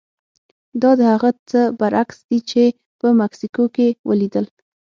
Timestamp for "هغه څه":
1.13-1.61